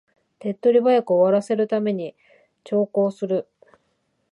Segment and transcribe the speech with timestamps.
[0.39, 2.15] 手っ取り早く終わらせるために
[2.63, 3.47] 長考する